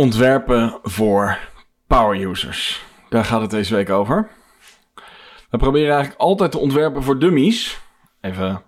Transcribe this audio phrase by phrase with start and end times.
[0.00, 1.38] Ontwerpen voor
[1.86, 2.84] power users.
[3.08, 4.30] Daar gaat het deze week over.
[5.50, 7.80] We proberen eigenlijk altijd te ontwerpen voor dummies.
[8.20, 8.62] Even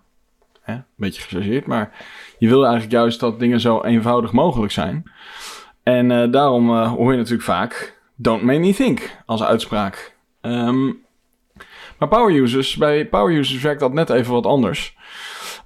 [0.61, 2.05] hè, een beetje gechargeerd, maar
[2.37, 5.11] je wil eigenlijk juist dat dingen zo eenvoudig mogelijk zijn.
[5.83, 10.15] En eh, daarom eh, hoor je natuurlijk vaak don't make me think als uitspraak.
[10.41, 10.85] Ehm,
[11.97, 14.97] maar power users, bij power users werkt dat net even wat anders.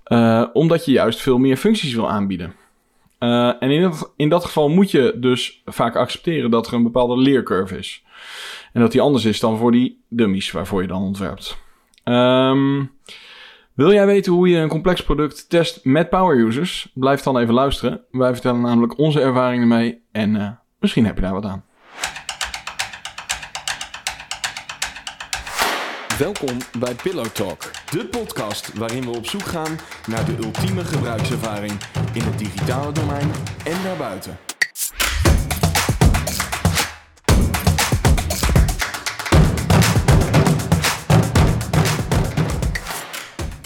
[0.04, 2.54] Eh, omdat je juist veel meer functies wil aanbieden.
[3.20, 6.84] Uh, en in dat, in dat geval moet je dus vaak accepteren dat er een
[6.84, 8.04] bepaalde leercurve is.
[8.74, 11.58] En dat die anders is dan voor die dummies waarvoor je dan ontwerpt.
[12.04, 12.92] Um,
[13.74, 16.92] wil jij weten hoe je een complex product test met power users?
[16.94, 18.02] Blijf dan even luisteren.
[18.12, 21.66] Wij vertellen namelijk onze ervaringen mee en uh, misschien heb je daar wat aan.
[26.20, 31.72] Welkom bij Pillow Talk, de podcast waarin we op zoek gaan naar de ultieme gebruikservaring
[32.14, 33.32] in het digitale domein
[33.64, 34.38] en daarbuiten.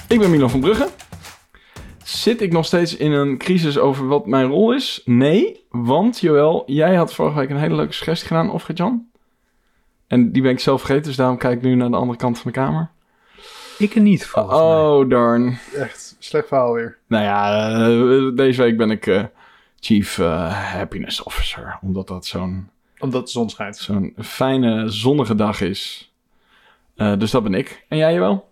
[0.08, 0.90] Ik ben Milan van Brugge.
[2.04, 5.02] Zit ik nog steeds in een crisis over wat mijn rol is?
[5.06, 9.11] Nee, want Joël, jij had vorige week een hele leuke suggestie gedaan, of Jan?
[10.12, 12.40] En die ben ik zelf vergeten, dus daarom kijk ik nu naar de andere kant
[12.40, 12.90] van de kamer.
[13.78, 15.08] Ik er niet, volgens oh, mij.
[15.08, 15.58] darn.
[15.76, 16.98] Echt, slecht verhaal weer.
[17.08, 19.24] Nou ja, uh, deze week ben ik uh,
[19.80, 21.78] Chief uh, Happiness Officer.
[21.82, 22.70] Omdat dat zo'n...
[23.00, 23.78] Omdat de zon schijnt.
[23.78, 26.14] Zo'n fijne, zonnige dag is.
[26.96, 27.86] dus dat ben ik.
[27.88, 28.50] En jij, wel?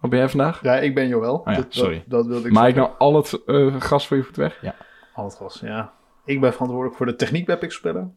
[0.00, 0.62] Wat ben jij vandaag?
[0.62, 1.34] Ja, ik ben Joël.
[1.34, 2.04] Oh ja, dat, sorry.
[2.06, 3.40] Dat, dat wilde ik Maar ik nou al het
[3.78, 4.58] gas voor je voet weg?
[4.62, 4.74] Ja.
[5.14, 5.92] Al het gas, ja.
[6.24, 8.16] Ik ben verantwoordelijk voor de techniek bij Pixelspellen.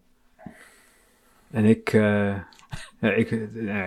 [1.51, 2.35] En ik, uh,
[2.99, 3.31] ja, ik,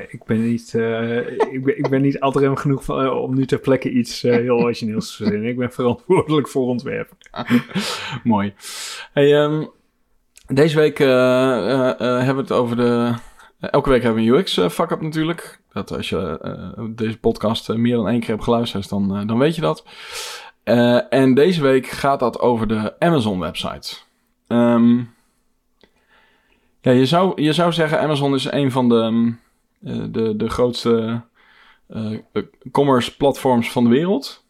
[0.09, 3.59] ik ben niet, uh, ik, ben, ik ben niet altijd genoeg uh, om nu ter
[3.59, 5.49] plekke iets heel origineels te verzinnen.
[5.49, 7.17] Ik ben verantwoordelijk voor ontwerpen.
[8.25, 8.55] Mooi.
[9.13, 9.71] Hey, um,
[10.47, 13.15] deze week hebben we het over de.
[13.61, 15.61] elke week hebben we een UX fuck up natuurlijk.
[15.73, 19.61] Dat als je deze podcast meer dan één keer hebt geluisterd, dan, dan weet je
[19.61, 19.85] dat.
[21.11, 23.97] en deze week gaat dat over de Amazon website.
[24.49, 25.17] Um,
[26.89, 29.33] ja, je zou, je zou zeggen Amazon is een van de,
[29.83, 31.23] uh, de, de grootste
[31.89, 32.19] uh,
[32.71, 34.47] commerce platforms van de wereld.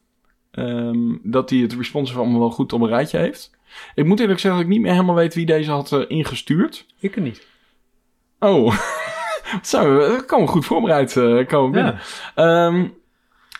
[0.52, 3.50] Um, dat die het responsive allemaal wel goed op een rijtje heeft.
[3.94, 6.86] Ik moet eerlijk zeggen dat ik niet meer helemaal weet wie deze had uh, ingestuurd.
[7.00, 7.46] Ik er niet.
[8.38, 8.78] Oh,
[9.62, 11.12] zo, we komen goed voorbereid
[11.46, 12.00] komen binnen.
[12.34, 12.66] Ja.
[12.66, 12.94] Um,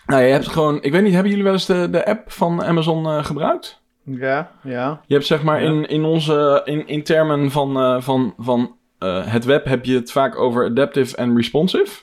[0.06, 2.64] nou, je hebt gewoon, ik weet niet, hebben jullie wel eens de, de app van
[2.64, 3.77] Amazon gebruikt?
[4.10, 5.00] Ja, ja.
[5.06, 5.68] Je hebt zeg maar ja.
[5.68, 9.94] in, in onze, in, in termen van, uh, van, van uh, het web heb je
[9.94, 12.02] het vaak over adaptive en responsive.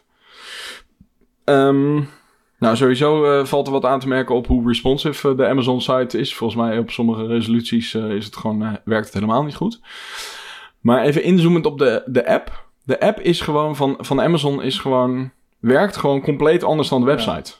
[1.45, 2.09] Um,
[2.59, 6.19] nou, sowieso uh, valt er wat aan te merken op hoe responsive de Amazon site
[6.19, 6.35] is.
[6.35, 9.79] Volgens mij op sommige resoluties is het gewoon, werkt het helemaal niet goed.
[10.79, 12.65] Maar even inzoomend op de, de app.
[12.83, 17.07] De app is gewoon van, van Amazon is gewoon, werkt gewoon compleet anders dan de
[17.07, 17.53] website.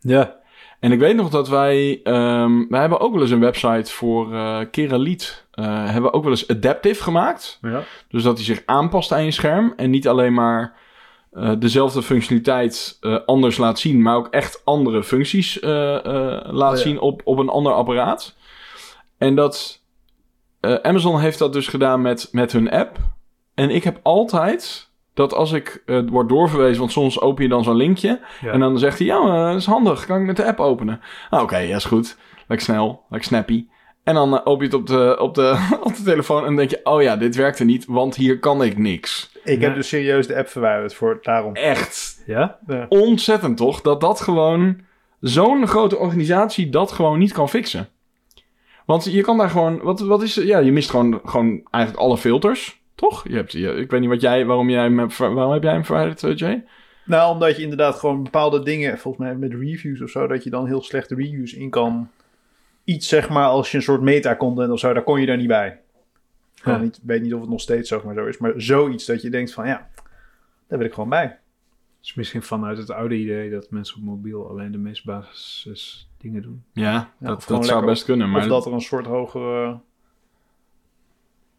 [0.00, 0.18] Ja.
[0.18, 0.36] ja.
[0.80, 4.32] En ik weet nog dat wij, um, wij hebben ook wel eens een website voor
[4.32, 5.46] uh, Keraliet.
[5.54, 7.58] Uh, hebben we ook wel eens adaptive gemaakt.
[7.62, 7.82] Ja.
[8.08, 9.72] Dus dat hij zich aanpast aan je scherm.
[9.76, 10.74] En niet alleen maar
[11.32, 14.02] uh, dezelfde functionaliteit anders laat zien.
[14.02, 16.76] Maar ook echt andere functies laat oh, ja.
[16.76, 18.36] zien op, op een ander apparaat.
[19.18, 19.82] En dat
[20.60, 22.98] Amazon heeft dat dus gedaan met, met hun app.
[23.54, 24.85] En ik heb altijd
[25.16, 28.20] dat als ik uh, word doorverwezen, want soms open je dan zo'n linkje.
[28.40, 28.52] Ja.
[28.52, 31.00] En dan zegt hij, ja, uh, dat is handig, kan ik met de app openen?
[31.30, 32.16] Ah, Oké, okay, ja, is goed.
[32.46, 33.66] Lekker snel, lekker snappy.
[34.04, 36.56] En dan uh, open je het op de, op, de, op de telefoon en dan
[36.56, 39.30] denk je, oh ja, dit werkte niet, want hier kan ik niks.
[39.44, 41.54] Ik heb dus serieus de app verwijderd voor daarom.
[41.54, 42.22] Echt?
[42.26, 42.58] Ja?
[42.66, 42.86] ja.
[42.88, 44.80] Ontzettend toch, dat dat gewoon,
[45.20, 47.88] zo'n grote organisatie dat gewoon niet kan fixen.
[48.86, 52.16] Want je kan daar gewoon, wat, wat is, ja, je mist gewoon, gewoon eigenlijk alle
[52.16, 52.80] filters.
[52.96, 53.28] Toch?
[53.28, 55.84] Je hebt, je, ik weet niet wat jij, waarom, jij hem, waarom heb jij hem
[55.84, 56.64] verwijderd, uh, Jay?
[57.04, 60.50] Nou, omdat je inderdaad gewoon bepaalde dingen, volgens mij met reviews of zo, dat je
[60.50, 62.10] dan heel slechte reviews in kan.
[62.84, 65.48] Iets zeg maar als je een soort meta-content of zo, daar kon je daar niet
[65.48, 65.80] bij.
[66.64, 69.22] Ik niet, weet niet of het nog steeds zeg maar, zo is, maar zoiets dat
[69.22, 69.88] je denkt van ja,
[70.68, 71.38] daar wil ik gewoon bij.
[72.02, 76.42] is misschien vanuit het oude idee dat mensen op mobiel alleen de meest basis dingen
[76.42, 76.64] doen.
[76.72, 78.30] Ja, ja dat, dat zou best kunnen.
[78.30, 79.80] Maar of dat er een soort hogere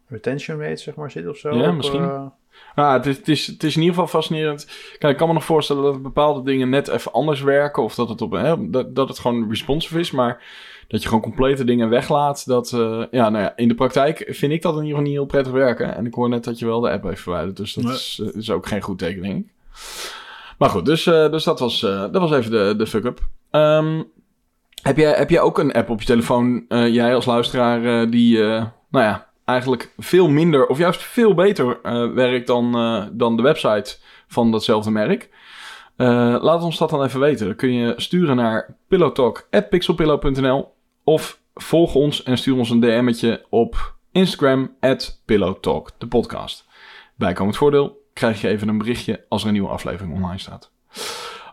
[0.08, 1.54] retention rate, zeg maar, zit of zo.
[1.54, 2.02] Ja, misschien.
[2.02, 2.26] Uh...
[2.74, 4.66] Ah, het, is, het, is, het is in ieder geval fascinerend.
[4.98, 7.82] Kijk, ik kan me nog voorstellen dat bepaalde dingen net even anders werken.
[7.82, 10.10] Of dat het, op, hè, dat, dat het gewoon responsive is.
[10.10, 10.42] Maar
[10.88, 12.46] dat je gewoon complete dingen weglaat.
[12.46, 15.12] Dat, uh, ja, nou ja, in de praktijk vind ik dat in ieder geval niet
[15.12, 15.96] heel prettig werken.
[15.96, 17.56] En ik hoor net dat je wel de app heeft verwijderd.
[17.56, 17.92] Dus dat nee.
[17.92, 19.52] is, uh, is, ook geen goed teken, denk ik.
[20.58, 23.20] Maar goed, dus, dus dat, was, dat was even de, de fuck-up.
[23.50, 24.10] Um,
[24.82, 28.64] heb, jij, heb jij ook een app op je telefoon, jij als luisteraar, die, nou
[28.90, 33.96] ja eigenlijk veel minder of juist veel beter eh, werkt dan, eh, dan de website
[34.26, 35.28] van datzelfde merk.
[35.96, 37.46] Eh, laat ons dat dan even weten.
[37.46, 40.72] Dan kun je sturen naar pillowtalk.pixelpillow.nl
[41.04, 46.66] of volg ons en stuur ons een DM'tje op Instagram at pillowtalk, de podcast.
[47.14, 50.70] Bijkomend voordeel krijg je even een berichtje als er een nieuwe aflevering online staat.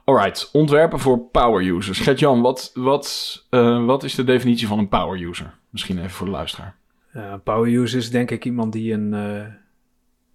[0.05, 1.99] Alright, ontwerpen voor power users.
[1.99, 3.45] Gert-Jan, wat, wat,
[3.85, 5.53] wat is de definitie van een power user?
[5.69, 6.75] Misschien even voor de luisteraar.
[7.15, 9.45] Ja, een power user is denk ik iemand die een, eh,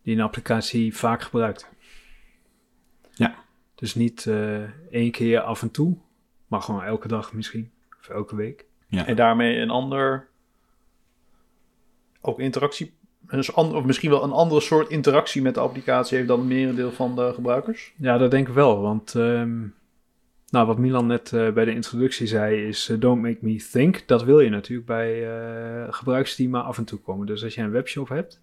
[0.03, 1.71] die een applicatie vaak gebruikt.
[3.11, 3.35] Ja.
[3.75, 5.97] Dus niet eh, één keer af en toe,
[6.47, 7.71] maar gewoon elke dag misschien.
[8.01, 8.65] Of elke week.
[8.91, 10.29] En daarmee een ander...
[12.21, 12.95] Ook interactie...
[13.21, 16.49] Dus an- of misschien wel een andere soort interactie met de applicatie heeft dan het
[16.49, 17.93] merendeel van de gebruikers.
[17.97, 18.81] Ja, dat denk ik wel.
[18.81, 19.67] Want ehm,
[20.51, 22.89] nou, wat Milan net eh, bij de introductie zei is...
[22.89, 24.07] eh, don't make me think.
[24.07, 27.27] Dat wil je natuurlijk bij eh, gebruikers die maar af en toe komen.
[27.27, 28.43] Dus als je een webshop hebt...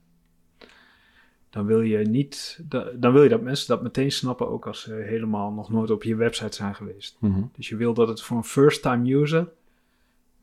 [1.50, 2.59] dan wil je niet...
[2.63, 4.50] da- dan wil je dat mensen dat meteen snappen...
[4.50, 7.18] ook als ze helemaal nog nooit op je website zijn geweest.
[7.19, 7.42] Mhm.
[7.56, 9.50] Dus je wil dat het voor een first-time user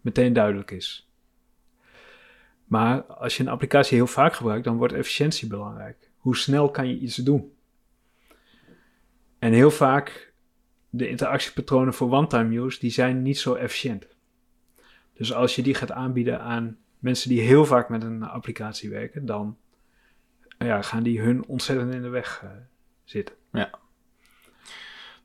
[0.01, 1.09] meteen duidelijk is.
[2.65, 6.11] Maar als je een applicatie heel vaak gebruikt, dan wordt efficiëntie belangrijk.
[6.19, 7.53] Hoe snel kan je iets doen?
[9.39, 10.24] En heel vaak,
[10.97, 14.07] de interactiepatronen voor one-time use, die zijn niet zo efficiënt.
[15.15, 19.27] Dus als je die gaat aanbieden aan mensen die heel vaak met een applicatie werken,
[19.27, 19.57] dan
[20.59, 22.51] ja, gaan die hun ontzettend in de weg eh,
[23.05, 23.35] zitten.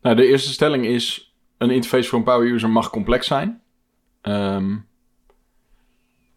[0.02, 3.62] Nou, de eerste stelling is: een interface voor een power user mag complex zijn.
[4.22, 4.76] Ehm,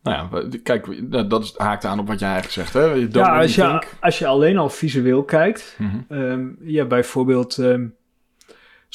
[0.02, 2.72] nou ja, kijk, dat haakt aan op wat jij eigenlijk zegt.
[2.72, 2.84] Hè?
[3.20, 5.78] Ja, als je, als je alleen al visueel kijkt.
[6.08, 7.86] Ehm, ja, bijvoorbeeld ehm,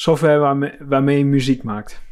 [0.00, 2.02] software waarmee, waarmee je muziek maakt.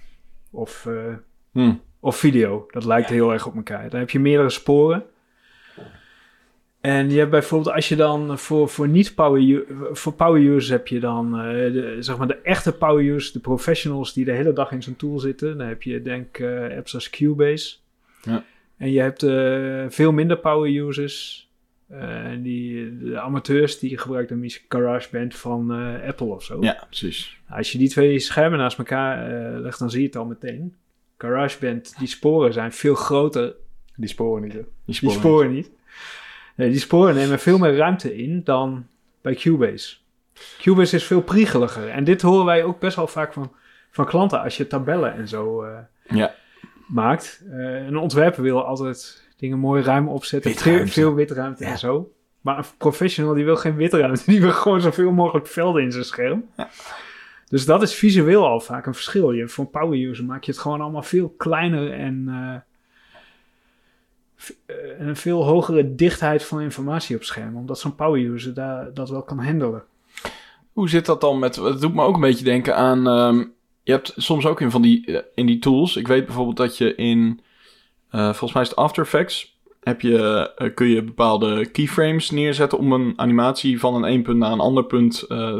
[0.51, 1.15] Of, eh,
[1.53, 1.75] Hm.
[2.01, 2.67] of video.
[2.71, 3.91] Dat lijkt heel erg op elkaar.
[3.91, 5.05] Dan heb je meerdere sporen.
[6.81, 10.89] En je hebt bijvoorbeeld, als je dan voor, voor niet-power u- voor power users heb
[10.89, 11.43] je dan, eh,
[11.73, 14.97] de, zeg maar de echte power users, de professionals die de hele dag in zo'n
[14.97, 15.59] tool zitten.
[15.59, 17.77] Dan heb je denk eh, apps als Cubase.
[18.23, 18.45] Ja.
[18.77, 21.46] En je hebt eh, veel minder power users.
[21.89, 26.57] Eh, die, de amateurs die gebruiken misschien GarageBand van eh, Apple of zo.
[26.61, 27.39] Ja, precies.
[27.47, 30.25] Nou, Als je die twee schermen naast elkaar eh, legt, dan zie je het al
[30.25, 30.75] meteen.
[31.19, 33.55] GarageBand, die sporen zijn veel groter.
[33.97, 34.61] Die sporen niet, hè?
[34.85, 35.53] Die Die sporen.
[35.53, 35.71] niet.
[36.57, 38.87] Nee, die sporen nemen veel meer ruimte in dan
[39.23, 39.97] bij Cubase.
[40.59, 41.89] Cubase is veel priegeliger.
[41.89, 43.53] En dit horen wij ook best wel vaak van,
[43.91, 45.79] van klanten als je tabellen en zo eh,
[46.09, 46.35] Ja.
[46.87, 47.43] Maakt.
[47.51, 50.51] Eh, een ontwerper wil altijd dingen mooi ruim opzetten.
[50.51, 50.93] Veel, Witruimte.
[50.93, 51.71] veel witruimte Ja.
[51.71, 52.11] en zo.
[52.41, 54.23] Maar een professional die wil geen witruimte.
[54.31, 56.45] Die wil gewoon zoveel mogelijk velden in zijn scherm.
[56.57, 56.69] Ja.
[57.49, 59.33] Dus dat is visueel al vaak een verschil.
[59.33, 62.55] Je, voor een power user maak je het gewoon allemaal veel kleiner en eh,
[64.67, 67.57] eh, een veel hogere dichtheid van informatie op scherm.
[67.57, 69.83] Omdat zo'n power user daar, dat wel kan handelen.
[70.73, 71.57] Hoe zit dat dan met...
[71.57, 73.07] Het doet me ook een beetje denken aan...
[73.07, 73.45] ehm,
[73.87, 75.97] je hebt soms ook in van die, eh, in die tools...
[75.97, 77.41] Ik weet bijvoorbeeld dat je in...
[78.11, 79.55] eh, volgens mij is het After Effects...
[79.81, 82.79] Heb je, eh, kun je bepaalde keyframes neerzetten...
[82.79, 85.19] om een animatie van een één punt naar een ander punt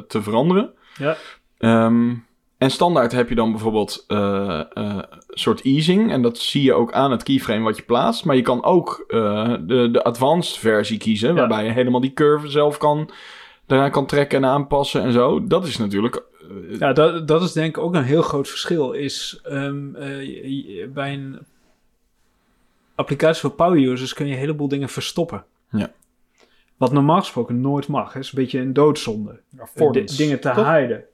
[0.09, 0.73] te veranderen.
[0.99, 1.17] Ja.
[1.59, 2.15] Ehm,
[2.59, 6.13] en standaard heb je dan bijvoorbeeld een soort easing.
[6.13, 8.25] En dat zie je ook aan het keyframe wat je plaatst.
[8.25, 11.29] Maar je kan ook de, de advanced versie kiezen.
[11.29, 11.35] Ja.
[11.35, 13.11] Waarbij je helemaal die curve zelf kan,
[13.67, 15.47] daaraan kan trekken en aanpassen en zo.
[15.47, 16.23] Dat is natuurlijk...
[16.71, 18.93] eh, Ja, dat, dat is denk ik ook een heel groot verschil.
[18.93, 21.39] Is ehm, eh, bij een
[22.95, 25.45] applicatie voor power users kun je een heleboel dingen verstoppen.
[25.71, 25.93] Ja.
[26.77, 28.13] Wat normaal gesproken nooit mag.
[28.13, 29.41] Het is een beetje een doodzonde.
[29.59, 30.15] Affordance.
[30.15, 30.73] D- dingen te Toch?
[30.77, 31.05] hiden.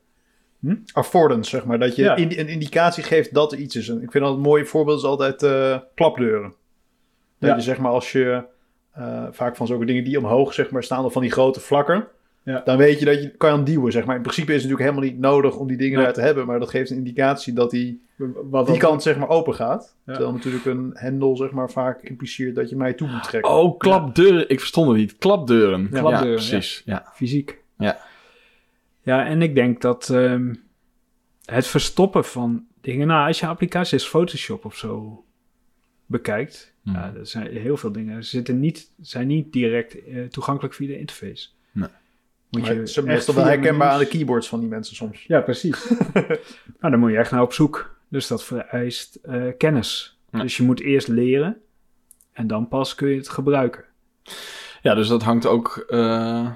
[0.93, 1.79] Affordance, zeg maar.
[1.79, 2.19] Dat je Ja.
[2.19, 3.89] een indicatie geeft dat er iets is.
[3.89, 6.55] En ik vind dat een mooi voorbeeld is altijd eh, klapdeuren.
[7.39, 7.57] Dat Ja.
[7.57, 8.45] je zeg maar als je
[8.93, 12.07] eh, vaak van zulke dingen die omhoog zeg maar staan of van die grote vlakken.
[12.45, 12.63] Ja.
[12.65, 14.17] Dan weet je dat je kan je duwen zeg maar.
[14.17, 16.05] In principe is het natuurlijk helemaal niet nodig om die dingen Nee.
[16.05, 16.47] daar te hebben.
[16.47, 18.03] Maar dat geeft een indicatie dat die,
[18.51, 19.97] Wat die kant zeg maar open gaat.
[20.07, 20.13] Ja.
[20.13, 23.51] Terwijl natuurlijk een hendel zeg maar vaak impliceert dat je mij toe moet trekken.
[23.51, 24.49] Oh, klapdeuren.
[24.49, 25.19] Ik verstond het niet.
[25.19, 25.89] Klapdeuren.
[25.93, 26.83] Ja, klapdeuren, precies.
[26.85, 27.11] Ja.
[27.15, 27.59] fysiek.
[27.79, 27.99] Ja.
[29.03, 30.55] Ja, en ik denk dat ehm,
[31.45, 33.07] het verstoppen van dingen...
[33.07, 35.25] Nou, als je applicatie als Photoshop of zo
[36.07, 36.75] bekijkt...
[36.83, 36.97] Mhm.
[36.97, 38.25] Ja, er zijn heel veel dingen.
[38.25, 41.49] Ze zitten niet, zijn niet direct eh, toegankelijk via de interface.
[41.73, 41.89] Nee.
[42.53, 45.25] Moet Maar je ze echt meestal wel herkenbaar aan de keyboards van die mensen soms.
[45.27, 45.89] Ja, precies.
[46.81, 47.97] nou, dan moet je echt naar op zoek.
[48.09, 50.19] Dus dat vereist eh, kennis.
[50.33, 50.41] Ja.
[50.41, 51.61] Dus je moet eerst leren
[52.33, 53.85] en dan pas kun je het gebruiken.
[54.83, 55.85] ja, dus dat hangt ook...
[55.89, 56.51] eh,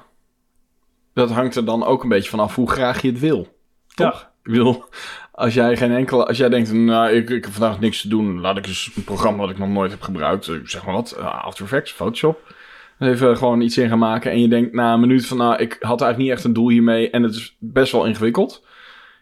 [1.12, 3.56] dat hangt er dan ook een beetje vanaf hoe graag je het wil.
[3.94, 4.30] Toch?
[4.44, 4.84] Ik bedoel,
[5.32, 8.40] als jij geen enkele, als jij denkt, nou, ik, ik heb vandaag niks te doen,
[8.40, 11.16] laat ik eens een programma wat ik nog nooit heb gebruikt, eh, zeg maar wat,
[11.18, 12.54] After Effects, Photoshop.
[12.98, 14.30] Even gewoon iets in gaan maken.
[14.30, 16.68] En je denkt na een minuut van, nou, ik had eigenlijk niet echt een doel
[16.68, 17.10] hiermee.
[17.10, 18.64] En het is best wel ingewikkeld.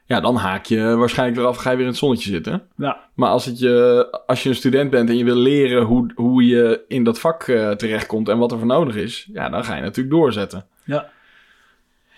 [0.06, 1.56] Ja, dan haak je waarschijnlijk eraf.
[1.56, 2.62] Ga je weer in het zonnetje zitten.
[2.76, 3.08] Ja.
[3.14, 6.46] Maar als, het je, als je een student bent en je wil leren hoe, hoe
[6.46, 9.74] je in dat vak eh, terechtkomt en wat er voor nodig is, ja, dan ga
[9.74, 10.66] je natuurlijk doorzetten.
[10.84, 11.10] Ja.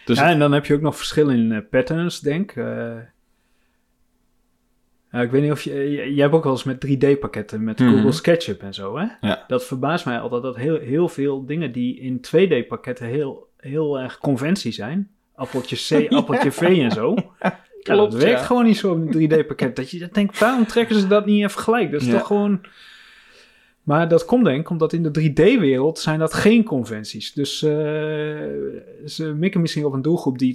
[0.05, 2.57] Dus ja, en dan heb je ook nog verschillen in eh, patterns, denk ik.
[2.57, 2.97] Eh,
[5.17, 5.75] ja, ik weet niet of je...
[5.75, 7.91] je- Jij hebt ook wel eens met 3D-pakketten met Mhm.
[7.95, 9.07] Google SketchUp en zo, hè?
[9.21, 9.45] Ja.
[9.49, 14.19] Dat verbaast mij altijd dat heel, heel veel dingen die in 2D-pakketten heel, heel erg
[14.19, 15.09] conventie zijn.
[15.35, 17.15] Appeltje C, appeltje V en zo.
[17.83, 19.77] Ja, dat werkt gewoon niet zo in een 3D-pakket.
[19.77, 21.91] Dat je dat denkt, waarom trekken ze dat niet even gelijk?
[21.93, 22.61] Dat is toch gewoon...
[23.87, 27.33] Maar dat komt denk ik omdat in de 3D-wereld zijn dat geen conventies.
[27.33, 27.71] Dus eh,
[29.07, 30.55] ze mikken misschien op een doelgroep die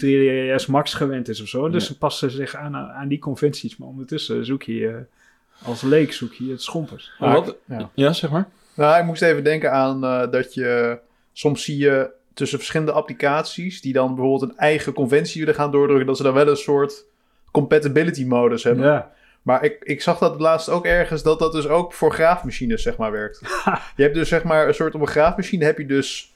[0.59, 1.69] 3ds Max gewend is of zo.
[1.69, 1.87] Dus Ja.
[1.93, 3.77] ze passen zich aan, aan die conventies.
[3.77, 7.11] Maar ondertussen zoek je, eh, als leek zoek je het schompers.
[7.19, 7.89] Maar wat- Ja.
[7.93, 8.47] ja, zeg maar.
[8.75, 10.99] Nou, ik moest even denken aan eh, dat je...
[11.33, 13.81] Soms zie je tussen verschillende applicaties...
[13.81, 16.07] die dan bijvoorbeeld een eigen conventie willen gaan doordrukken...
[16.07, 17.05] dat ze dan wel een soort
[17.51, 18.85] compatibility modus hebben.
[18.85, 19.11] Ja.
[19.41, 21.23] Maar ik, ik zag dat laatst ook ergens...
[21.23, 23.39] dat dat dus ook voor graafmachines zeg maar werkt.
[23.95, 24.95] je hebt dus zeg maar een soort...
[24.95, 26.33] op een graafmachine heb je dus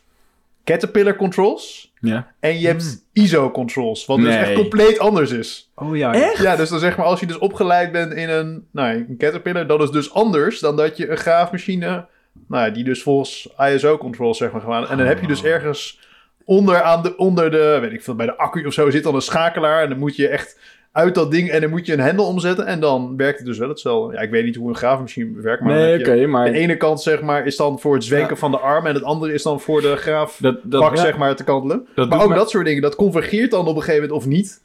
[0.63, 1.93] Caterpillar controls...
[1.99, 2.31] Ja.
[2.39, 4.05] en je hebt ISO controls...
[4.05, 5.71] wat dus echt compleet anders is.
[5.75, 6.13] Oh ja.
[6.13, 6.37] Echt?
[6.37, 9.67] Ja, dus dan zeg maar, als je dus opgeleid bent in een, nou, een Caterpillar,
[9.67, 12.07] dat is dus anders dan dat je een graafmachine,
[12.47, 14.89] nou die dus volgens ISO-controls zeg maar.
[14.89, 15.99] En dan heb je dus ergens
[16.45, 19.15] onder aan de, onder de, weet ik veel, bij de accu of zo zit dan
[19.15, 20.59] een schakelaar en dan moet je echt
[20.95, 23.57] uit dat ding en dan moet je een hendel omzetten en dan werkt het dus
[23.57, 24.13] wel hetzelfde.
[24.15, 27.01] Ja, ik weet niet hoe een graafmachine werkt, maar Nee, je- maar de ene kant
[27.01, 28.35] zeg maar is dan voor het zwenken Ja.
[28.35, 31.01] van de arm en het andere is dan voor de graaf dat, dat, bak ja,
[31.01, 31.87] zeg maar te kantelen.
[31.95, 34.63] dat maar ook dat soort dingen, dat convergeert dan op een gegeven moment of niet.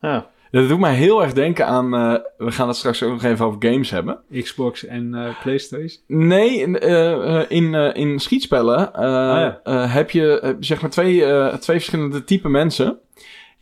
[0.00, 0.26] Ja.
[0.50, 1.94] dat doet mij heel erg denken aan...
[1.94, 4.18] eh, we gaan het straks ook nog even over games hebben.
[4.32, 6.02] Xbox en eh, PlayStation.
[6.06, 9.60] Nee, in, eh, in, eh, in schietspellen eh, ja.
[9.64, 12.98] eh, heb je zeg maar twee, eh, twee verschillende type mensen.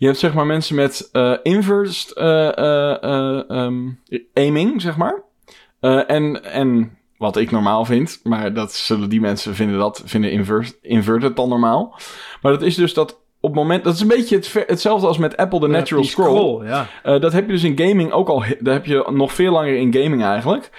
[0.00, 3.88] Je hebt zeg maar mensen met eh inverse eh, eh, eh, ehm,
[4.34, 5.22] aiming, zeg maar.
[6.06, 10.74] En, en wat ik normaal vind, maar dat zullen die mensen vinden dat, vinden inverse,
[10.82, 11.94] inverted dan normaal.
[12.42, 15.06] Maar dat is dus dat op het moment, dat is een beetje het, ver- hetzelfde
[15.06, 16.66] als met Apple de Natural Scroll.
[16.66, 16.86] ja.
[17.18, 18.44] Dat heb je dus in gaming ook al.
[18.60, 20.70] Dat heb je nog veel langer in gaming eigenlijk.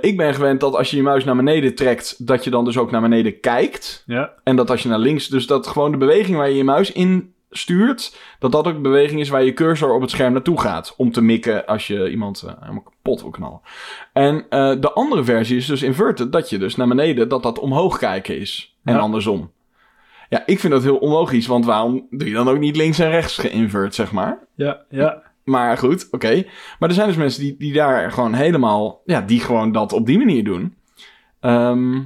[0.00, 2.78] Ik ben gewend dat als je je muis naar beneden trekt, dat je dan dus
[2.78, 4.02] ook naar beneden kijkt.
[4.06, 4.32] Ja.
[4.44, 6.92] En dat als je naar links, dus dat gewoon de beweging waar je je muis
[6.92, 10.60] in stuurt, dat dat ook de beweging is waar je cursor op het scherm naartoe
[10.60, 10.94] gaat.
[10.96, 13.60] Om te mikken als je iemand eh, helemaal kapot wil knallen.
[14.12, 17.58] En eh, de andere versie is dus inverted, dat je dus naar beneden, dat dat
[17.58, 18.76] omhoog kijken is.
[18.84, 19.00] En Ja.
[19.00, 19.50] andersom.
[20.28, 23.10] Ja, ik vind dat heel onlogisch, want waarom doe je dan ook niet links en
[23.10, 24.38] rechts geïnvert, zeg maar?
[24.54, 25.22] Ja, ja.
[25.44, 26.44] Maar goed, oké.
[26.78, 29.00] Maar er zijn dus mensen die, die daar gewoon helemaal...
[29.04, 30.74] Ja, die gewoon dat op die manier doen.
[31.40, 32.00] Ehm,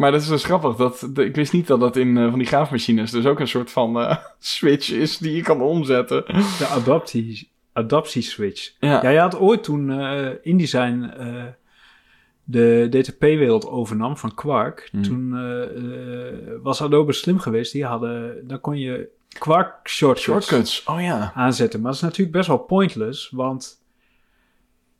[0.00, 0.76] maar dat is dus grappig.
[0.76, 3.48] Dat, de- ik wist niet dat dat in eh, van die graafmachines dus ook een
[3.48, 6.24] soort van eh, switch is die je kan omzetten.
[6.58, 8.72] De adaptie, adaptieswitch.
[8.78, 11.10] Ja, Ja, je had ooit toen eh InDesign
[12.44, 14.88] de DTP-wereld overnam van Quark.
[14.90, 15.02] Hmm.
[15.02, 15.30] Toen
[16.62, 17.72] was Adobe slim geweest.
[17.72, 20.84] Die hadden, dan kon je Quark shortcuts, shortcuts.
[20.86, 21.32] Oh ja.
[21.34, 21.80] aanzetten.
[21.80, 23.79] Maar dat is natuurlijk best wel pointless, want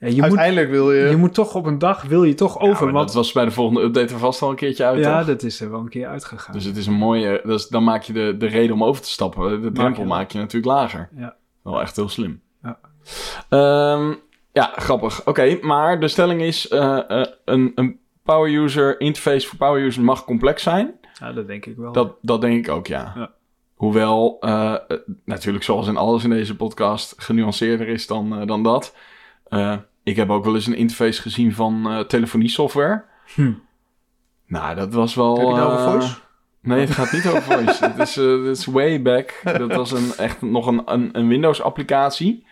[0.00, 1.08] ja, je, moet, Uiteindelijk wil je...
[1.08, 2.66] je moet toch op een dag, wil je toch over.
[2.78, 4.98] Ja, maar want dat was bij de volgende update er vast al een keertje uit,
[4.98, 5.26] ja, toch?
[5.26, 6.54] dat is er wel een keer uitgegaan.
[6.54, 7.40] Dus het is een mooie...
[7.44, 9.62] Dus dan maak je de, de reden om over te stappen.
[9.62, 11.08] De drempel je- maak je natuurlijk lager.
[11.16, 11.36] Ja.
[11.62, 12.40] Wel echt heel slim.
[12.62, 12.78] Ja.
[13.48, 14.12] Ehm,
[14.52, 15.26] ja, grappig.
[15.26, 16.68] Oké, maar de stelling is...
[16.68, 20.94] eh, eh, een, een power user interface voor power user mag complex zijn.
[21.20, 21.92] ja, dat denk ik wel.
[21.92, 23.12] Dat, dat denk ik ook, ja.
[23.16, 23.30] Ja.
[23.74, 24.74] Hoewel, eh,
[25.24, 28.94] natuurlijk zoals in alles in deze podcast, genuanceerder is dan, dan dat.
[30.02, 33.04] Ik heb ook wel eens een interface gezien van eh telefoniesoftware.
[33.34, 33.52] Hm.
[34.46, 35.36] Nou, dat was wel...
[35.38, 36.16] Heb je het over eh, voice?
[36.62, 37.84] Nee, het gaat niet over voice.
[37.84, 39.40] Het is, eh, het is way back.
[39.44, 42.44] Dat was een, echt nog een, een, een Windows-applicatie.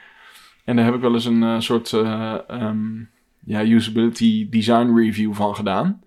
[0.69, 3.03] En daar heb ik wel eens een soort eh, ehm,
[3.45, 6.03] ja, usability design review van gedaan.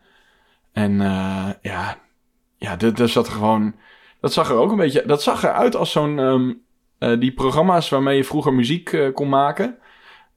[0.74, 1.98] En eh, ja,
[2.58, 3.76] ja dat, dat zat er gewoon...
[4.20, 5.04] Dat zag er ook een beetje...
[5.06, 6.20] Dat zag eruit als zo'n...
[6.20, 6.54] ehm,
[6.98, 9.78] eh, die programma's waarmee je vroeger muziek kon maken.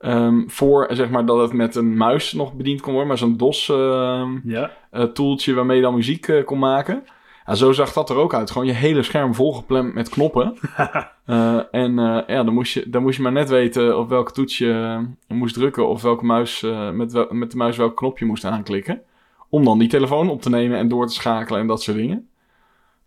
[0.05, 3.09] Ehm, voor, zeg maar, dat het met een muis nog bediend kon worden.
[3.09, 3.69] Maar zo'n DOS...
[3.69, 7.05] ehm, Ja, eh, waarmee je dan muziek eh, kon maken.
[7.47, 8.51] Ja, zo zag dat er ook uit.
[8.51, 10.55] Gewoon je hele scherm volgepland met knoppen.
[11.25, 11.95] Eh, en
[12.27, 15.55] ja, dan moest, je, dan moest je maar net weten op welke toets je moest
[15.55, 15.89] drukken...
[15.89, 19.01] of welke muis, met, wel- met de muis welk knopje moest aanklikken.
[19.49, 22.29] Om dan die telefoon op te nemen en door te schakelen en dat soort dingen.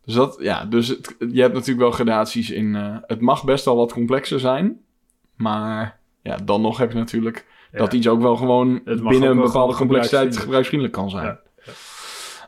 [0.05, 2.73] Dus, dat, ja, dus het, je hebt natuurlijk wel gradaties in...
[3.07, 4.79] het mag best wel wat complexer zijn.
[5.35, 7.45] Maar ja, dan nog heb je natuurlijk...
[7.71, 7.77] ja.
[7.77, 10.97] Dat iets ook wel gewoon binnen een bepaalde complexiteit gebruiksvriendelijk.
[10.97, 11.25] kan zijn.
[11.25, 11.39] Ja,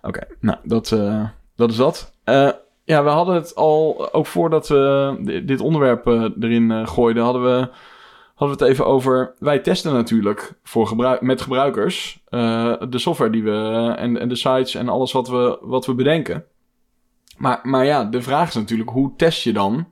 [0.01, 2.13] Oké, nou, dat, eh, dat is dat.
[2.23, 2.49] Eh,
[2.83, 7.43] ja, we hadden het al, ook voordat we di- dit onderwerp eh, erin gooiden, hadden
[7.43, 7.69] we,
[8.35, 9.33] hadden we het even over.
[9.39, 14.75] Wij testen natuurlijk voor gebruik, met gebruikers de software die we en, en de sites
[14.75, 16.45] en alles wat we, wat we bedenken.
[17.37, 19.87] Maar, maar ja, de vraag is natuurlijk: hoe test je dan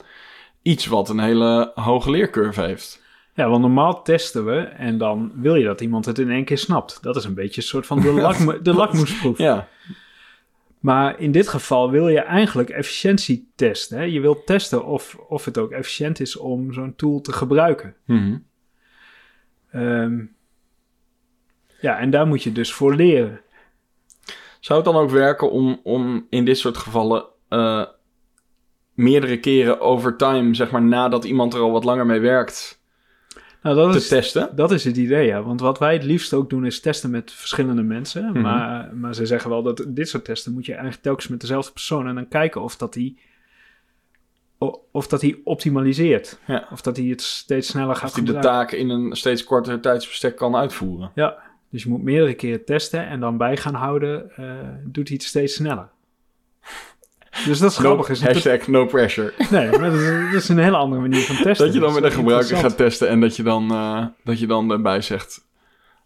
[0.62, 3.06] iets wat een hele hoge leercurve heeft?
[3.38, 6.58] Ja, want normaal testen we en dan wil je dat iemand het in één keer
[6.58, 7.04] snapt.
[7.04, 9.38] Dat is een beetje een soort van de, de lakmoesproef.
[9.38, 9.68] Ja,
[10.80, 13.98] Maar in dit geval wil je eigenlijk efficiëntie testen.
[13.98, 14.04] Hè?
[14.04, 17.96] Je wilt testen of, of het ook efficiënt is om zo'n tool te gebruiken.
[18.06, 18.38] Mhm.
[19.72, 20.26] Ehm,
[21.82, 23.42] ja, en daar moet je dus voor leren.
[24.60, 27.86] Zou het dan ook werken om, om in dit soort gevallen eh,
[28.94, 32.78] meerdere keren over time, zeg maar nadat iemand er al wat langer mee werkt,
[33.68, 34.50] Nou, dat te is, testen?
[34.56, 35.44] dat is het idee, ja.
[35.44, 38.32] Want wat wij het liefst ook doen is testen met verschillende mensen.
[38.32, 38.42] Mhm.
[38.42, 41.72] maar, maar ze zeggen wel dat dit soort testen moet je eigenlijk telkens met dezelfde
[41.72, 42.08] persoon...
[42.08, 43.18] en dan kijken of dat die,
[44.92, 46.40] of dat die optimaliseert.
[46.48, 46.68] Ja.
[46.72, 49.80] Of dat hij het steeds sneller gaat Of die de taak in een steeds korter
[49.80, 51.12] tijdsbestek kan uitvoeren.
[51.16, 51.38] Ja,
[51.70, 54.46] dus je moet meerdere keren testen en dan bij gaan houden, eh,
[54.84, 55.90] doet hij het steeds sneller.
[57.46, 58.10] Dus dat is grappig.
[58.10, 59.34] Is hashtag no pressure.
[59.52, 61.66] nee, maar dat is, dat is een hele andere manier van testen.
[61.66, 64.48] Dat je dan met een gebruiker gaat testen en dat je dan, eh, dat je
[64.48, 65.46] dan daarbij zegt...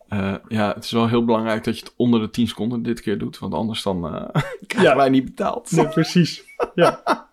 [0.07, 3.01] eh, ja, het is wel heel belangrijk dat je het onder de 10 seconden dit
[3.01, 3.39] keer doet.
[3.39, 4.95] Want anders dan eh krijgen Ja.
[4.95, 5.71] wij niet betaald.
[5.71, 6.43] Nee, precies.
[6.75, 7.03] Ja.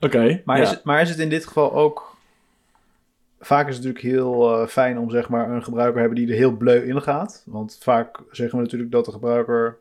[0.00, 0.62] Oké, Maar, ja.
[0.62, 2.12] is, het- maar is het in dit geval ook...
[3.40, 6.28] Vaak is het natuurlijk heel eh, fijn om zeg maar, een gebruiker te hebben die
[6.28, 7.42] er heel bleu in gaat.
[7.46, 9.78] Want vaak zeggen we natuurlijk dat de gebruiker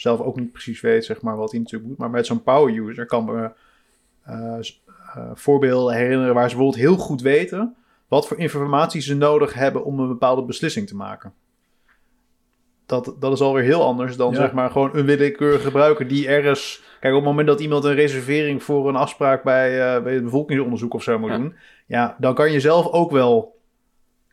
[0.00, 1.98] zelf ook niet precies weet zeg maar, wat hij natuurlijk moet.
[1.98, 3.50] Maar met zo'n power user kan me
[4.22, 4.58] eh,
[5.14, 7.76] eh, voorbeelden herinneren waar ze bijvoorbeeld heel goed weten
[8.08, 11.32] wat voor informatie ze nodig hebben om een bepaalde beslissing te maken.
[12.86, 14.36] Dat, dat is alweer heel anders dan Ja.
[14.36, 16.82] zeg maar gewoon een willekeurige gebruiker die ergens...
[17.00, 20.24] Kijk, op het moment dat iemand een reservering voor een afspraak bij, eh, bij het
[20.24, 21.36] bevolkingsonderzoek of zo moet Ja.
[21.36, 21.54] doen...
[21.86, 23.56] Ja, dan kan je zelf ook wel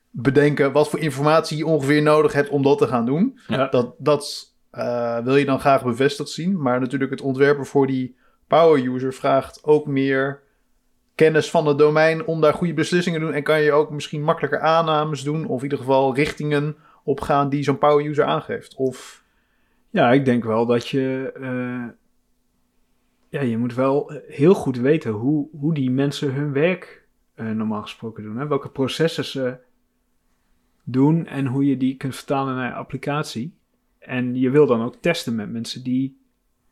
[0.10, 3.39] bedenken wat voor informatie je ongeveer nodig hebt om dat te gaan doen.
[3.47, 3.67] Ja.
[3.67, 6.61] Dat, dat eh, wil je dan graag bevestigd zien.
[6.61, 8.15] Maar natuurlijk het ontwerpen voor die
[8.47, 10.43] power user vraagt ook meer
[11.15, 13.35] kennis van het domein om daar goede beslissingen te doen.
[13.35, 17.63] En kan je ook misschien makkelijker aannames doen of in ieder geval richtingen opgaan die
[17.63, 18.75] zo'n power user aangeeft.
[18.75, 19.23] Of
[19.89, 21.31] ja, ik denk wel dat je...
[21.35, 21.85] eh,
[23.29, 27.81] ja, je moet wel heel goed weten hoe, hoe die mensen hun werk eh, normaal
[27.81, 28.38] gesproken doen.
[28.38, 28.47] Hè?
[28.47, 29.57] Welke processen ze
[30.83, 33.55] doen en hoe je die kunt vertalen naar applicatie.
[34.06, 36.18] En je wil dan ook testen met mensen die,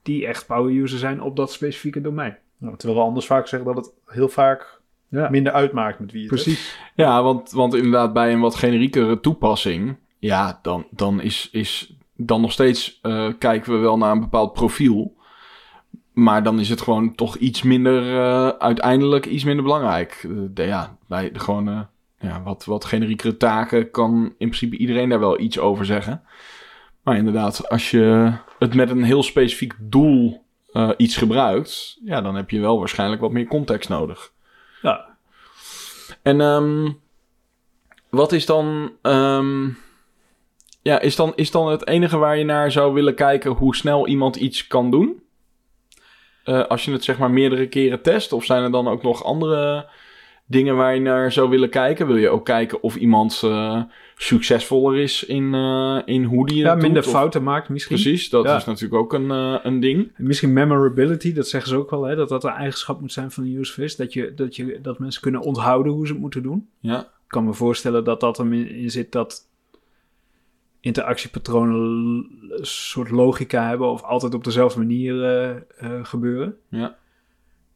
[0.01, 2.37] die echt power user zijn op dat specifieke domein.
[2.57, 6.21] nou, terwijl we anders vaak zeggen dat het heel vaak Ja, minder uitmaakt met wie
[6.21, 6.27] is.
[6.27, 6.79] precies.
[6.95, 9.95] Ja, want, want inderdaad bij een wat generiekere toepassing...
[10.19, 14.53] Ja, dan, dan is, is dan nog steeds eh, kijken we wel naar een bepaald
[14.53, 15.15] profiel.
[16.13, 20.19] Maar dan is het gewoon toch iets minder, eh, uiteindelijk iets minder belangrijk.
[20.23, 21.87] Eh, de, ja, bij de gewone,
[22.19, 26.21] ja, wat, wat generiekere taken kan in principe iedereen daar wel iets over zeggen.
[27.03, 32.35] Maar inderdaad, als je het met een heel specifiek doel eh, iets gebruikt, ja, dan
[32.35, 34.31] heb je wel waarschijnlijk wat meer context nodig.
[34.81, 35.17] Ja,
[36.21, 36.91] En ehm,
[38.09, 39.69] wat is dan, ehm,
[40.81, 44.07] ja, is dan, is dan het enige waar je naar zou willen kijken hoe snel
[44.07, 45.23] iemand iets kan doen?
[46.43, 49.23] Eh, als je het zeg maar meerdere keren test, of zijn er dan ook nog
[49.23, 49.89] andere
[50.45, 52.07] dingen waar je naar zou willen kijken?
[52.07, 53.81] Wil je ook kijken of iemand eh,
[54.15, 56.81] succesvoller is in, eh, in hoe die het ja doet?
[56.83, 57.95] minder Of- fouten maakt misschien.
[58.01, 58.55] Precies, dat Ja.
[58.55, 60.11] is natuurlijk ook een, eh, een ding.
[60.17, 63.43] Misschien memorability, dat zeggen ze ook wel, hè, dat dat een eigenschap moet zijn van
[63.43, 63.97] een userface.
[63.97, 66.69] Dat, je, dat, je, dat mensen kunnen onthouden hoe ze het moeten doen.
[66.79, 69.47] Ja, Ik kan me voorstellen dat dat erin in zit dat
[70.79, 71.75] interactiepatronen
[72.49, 75.13] een soort logica hebben of altijd op dezelfde manier
[76.03, 76.57] gebeuren.
[76.69, 76.95] ja.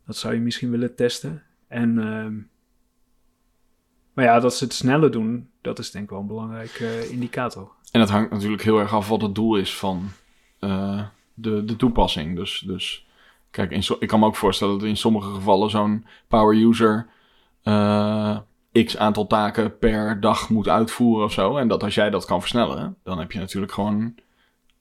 [0.06, 1.44] Dat zou je misschien willen testen.
[1.68, 2.34] En, ehm,
[4.18, 7.12] maar ja, dat ze het sneller doen, dat is denk ik wel een belangrijk eh,
[7.12, 7.72] indicator.
[7.92, 10.10] En dat hangt natuurlijk heel erg af wat het doel is van
[10.60, 11.02] eh,
[11.34, 12.36] de, de toepassing.
[12.36, 13.08] Dus, dus
[13.52, 17.08] kijk, in so- ik kan me ook voorstellen dat in sommige gevallen zo'n power user
[17.64, 18.38] eh,
[18.86, 21.58] x aantal taken per dag moet uitvoeren of zo.
[21.58, 24.16] En dat als jij dat kan versnellen, dan heb je natuurlijk gewoon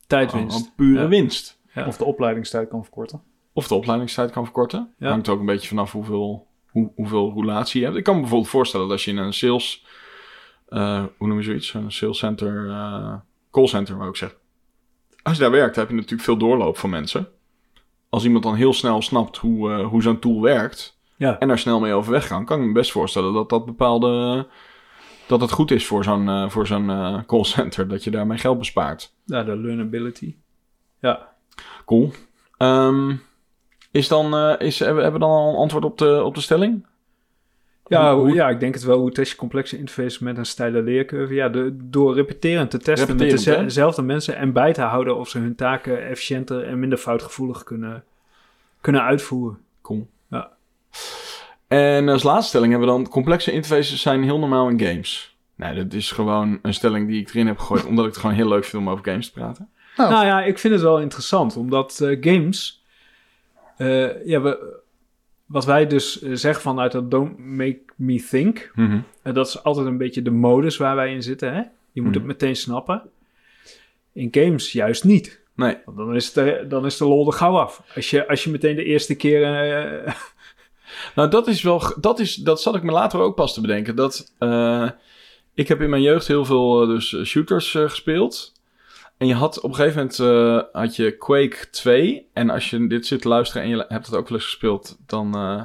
[0.06, 0.66] Tijdwinst.
[0.66, 1.08] een pure Ja.
[1.08, 1.60] winst.
[1.74, 1.86] Ja.
[1.86, 3.22] Of de opleidingstijd kan verkorten.
[3.52, 4.92] Of de opleidingstijd kan verkorten.
[4.98, 5.08] Ja.
[5.08, 6.45] Hangt ook een beetje vanaf hoeveel,
[6.76, 7.98] hoe, hoeveel roulatie je hebt.
[7.98, 9.86] Ik kan me bijvoorbeeld voorstellen dat als je in een sales,
[10.68, 11.74] eh, hoe noem je zoiets?
[11.74, 13.14] Een sales center, eh
[13.50, 14.38] call center, wou ik zeggen.
[15.22, 17.28] Als je daar werkt, heb je natuurlijk veel doorloop van mensen.
[18.08, 21.38] Als iemand dan heel snel snapt hoe, eh, hoe zo'n tool werkt Ja.
[21.38, 24.46] en daar snel mee overweg kan, kan ik me best voorstellen dat dat bepaalde,
[25.26, 28.58] dat het goed is voor zo'n eh, voor zo'n eh, callcenter, dat je daarmee geld
[28.58, 29.14] bespaart.
[29.24, 30.34] ja, de learnability.
[31.00, 31.34] Ja.
[31.84, 32.12] Cool.
[32.56, 33.14] Ehm,
[33.96, 36.86] is dan, eh, is, hebben we dan al een antwoord op de, op de stelling?
[37.86, 38.98] Ja, Hoe- ja, ik denk het wel.
[38.98, 41.34] Hoe test je complexe interfaces met een steile leercurve?
[41.34, 43.62] Ja, de, door repeterend te testen met hè?
[43.62, 48.04] dezelfde mensen en bij te houden of ze hun taken efficiënter en minder foutgevoelig kunnen,
[48.80, 49.58] kunnen uitvoeren.
[49.82, 50.08] Cool.
[50.30, 50.50] Ja.
[51.68, 53.08] En als laatste stelling hebben we dan...
[53.08, 55.36] complexe interfaces zijn heel normaal in games.
[55.54, 57.86] Nee, dat is gewoon een stelling die ik erin heb gegooid...
[57.90, 59.68] omdat ik het gewoon heel leuk vind om over games te praten.
[59.96, 60.10] Nou.
[60.10, 62.84] Nou ja, ik vind het wel interessant, omdat eh, games...
[63.76, 64.80] eh, ja, we,
[65.46, 68.70] wat wij dus eh, zeggen vanuit dat don't make me think...
[69.22, 71.54] En dat is altijd een beetje de modus waar wij in zitten.
[71.54, 71.60] Hè?
[71.92, 72.18] Je moet Mhm.
[72.18, 73.02] het meteen snappen.
[74.12, 75.40] In games juist niet.
[75.54, 77.82] Nee, Want dan is, de, dan is de lol er gauw af.
[77.94, 79.40] Als je, als je meteen de eerste keer...
[81.14, 81.82] Nou, dat is wel.
[82.00, 83.96] Dat, is, dat zat ik me later ook pas te bedenken.
[83.96, 84.32] Dat.
[84.38, 84.90] eh,
[85.54, 88.52] ik heb in mijn jeugd heel veel dus, shooters gespeeld.
[89.18, 92.28] En je had op een gegeven moment eh, had je Quake 2.
[92.32, 94.98] En als je dit zit te luisteren en je hebt het ook wel eens gespeeld,
[95.06, 95.62] dan eh,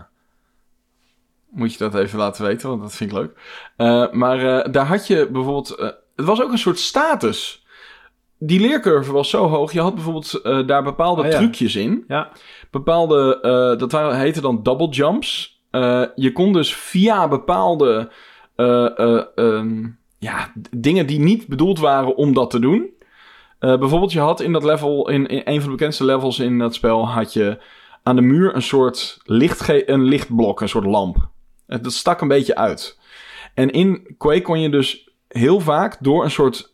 [1.50, 3.38] moet je dat even laten weten, want dat vind ik leuk.
[3.78, 5.70] Eh, maar daar had je bijvoorbeeld.
[6.16, 7.66] het was ook een soort status.
[8.38, 9.72] Die leercurve was zo hoog.
[9.72, 11.38] Je had bijvoorbeeld daar bepaalde Oh ja.
[11.38, 12.32] trucjes in ja,
[12.72, 13.40] bepaalde,
[13.80, 15.62] dat waren, heette dan double jumps.
[16.16, 18.10] Je kon dus via bepaalde
[18.62, 19.88] eh, eh, ehm,
[20.20, 22.90] ja, dingen die niet bedoeld waren om dat te doen.
[23.62, 26.58] Eh, bijvoorbeeld, je had in dat level, in, in een van de bekendste levels in
[26.58, 27.58] dat spel, had je
[28.04, 31.30] aan de muur een soort lichtge een lichtblok, een soort lamp.
[31.68, 33.00] Dat stak een beetje uit.
[33.54, 36.70] En in Quake kon je dus heel vaak door een soort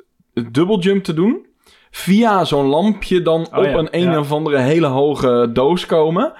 [0.52, 1.46] double jump te doen,
[1.92, 4.20] via zo'n lampje dan Oh op ja, een een ja.
[4.20, 6.34] of andere hele hoge doos komen.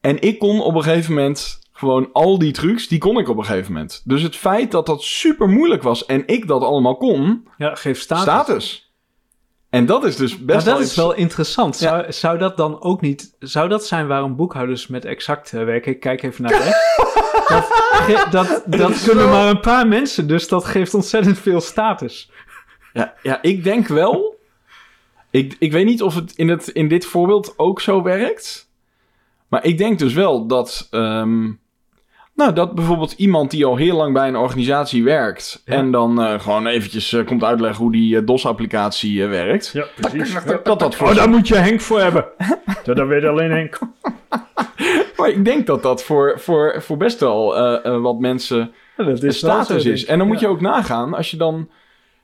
[0.00, 3.36] En ik kon op een gegeven moment gewoon al die trucs, die kon ik op
[3.36, 4.02] een gegeven moment.
[4.04, 8.00] Dus het feit dat dat super moeilijk was en ik dat allemaal kon, ja, geef
[8.00, 8.22] status.
[8.22, 8.87] status.
[9.70, 11.78] En dat is dus Maar best dat wel is wel interessant.
[11.78, 11.88] Ja.
[11.88, 13.36] Zou, zou dat dan ook niet...
[13.38, 15.92] Zou dat zijn waarom boekhouders met exact eh, werken?
[15.92, 16.96] Ik kijk even naar rechts.
[18.30, 22.30] dat, dat, dat kunnen maar een paar mensen, dus dat geeft ontzettend veel status.
[22.92, 24.36] Ja, ja ik denk wel.
[25.30, 28.70] Ik, ik weet niet of het in, het in dit voorbeeld ook zo werkt.
[29.48, 30.86] Maar ik denk dus wel dat.
[30.90, 31.50] ehm,
[32.38, 35.62] nou, dat bijvoorbeeld iemand die al heel lang bij een organisatie werkt.
[35.64, 35.74] Ja.
[35.74, 39.70] en dan eh, gewoon eventjes eh, komt uitleggen hoe die eh, DOS-applicatie werkt.
[39.72, 40.34] Ja, precies.
[40.64, 41.08] Dat dat voor.
[41.08, 42.24] Oh, daar moet je Henk voor hebben.
[42.84, 43.78] dat, dat weet alleen Henk.
[45.16, 47.54] Maar ik denk dat dat voor, voor, voor best wel
[48.00, 50.04] wat mensen Ja, dat de is status zo, is.
[50.04, 50.46] En dan moet Ja.
[50.46, 51.68] je ook nagaan, als je dan...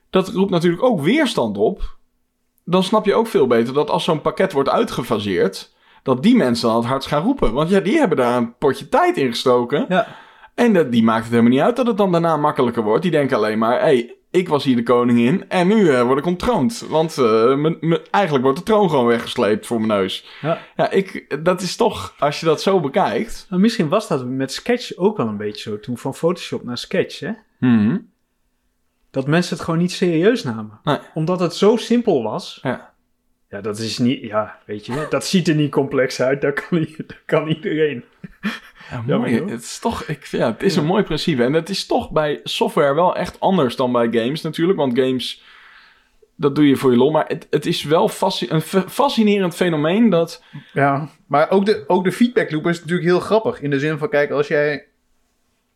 [0.09, 1.97] Dat roept natuurlijk ook weerstand op.
[2.63, 5.73] Dan snap je ook veel beter dat als zo'n pakket wordt uitgefaseerd...
[6.05, 7.53] dat die mensen dan het hardst gaan roepen.
[7.53, 9.85] Want ja, die hebben daar een potje tijd in gestoken.
[9.89, 10.07] Ja.
[10.55, 13.01] En dat, die maakt het helemaal niet uit dat het dan daarna makkelijker wordt.
[13.01, 13.79] Die denken alleen maar...
[13.79, 16.85] Hey, ik was hier de koningin en nu eh, word ik ontroond.
[16.89, 17.67] Want eh,
[18.11, 20.25] eigenlijk wordt de troon gewoon weggesleept voor mijn neus.
[20.41, 20.59] Ja.
[20.75, 22.15] Ja, ik, dat is toch...
[22.19, 23.45] Als je dat zo bekijkt...
[23.49, 25.79] Nou, misschien was dat met Sketch ook wel een beetje zo.
[25.79, 27.31] Toen van Photoshop naar Sketch, hè?
[27.59, 27.97] Mhm.
[29.11, 30.79] Dat mensen het gewoon niet serieus namen.
[30.83, 30.97] Nee.
[31.13, 32.59] Omdat het zo simpel was.
[32.61, 32.93] Ja.
[33.55, 34.21] Ja, dat is niet...
[34.21, 36.41] Ja, weet je, dat ziet er niet complex uit.
[36.41, 38.03] Dat kan, dat kan iedereen.
[39.07, 39.41] Ja, mooi.
[39.43, 40.81] het is toch, ik, ja, het is Ja.
[40.81, 41.43] een mooi principe.
[41.43, 44.77] En het is toch bij software wel echt anders dan bij games natuurlijk.
[44.79, 45.43] Want games,
[46.35, 47.11] dat doe je voor je lol.
[47.11, 50.43] Maar het, het is wel fasci- een fa- fascinerend fenomeen dat...
[50.73, 53.61] Ja, maar ook de, ook de feedback loop is natuurlijk heel grappig.
[53.61, 54.85] In de zin van, kijk, als jij